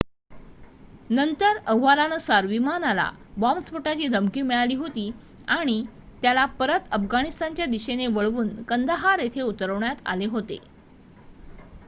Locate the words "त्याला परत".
6.21-6.87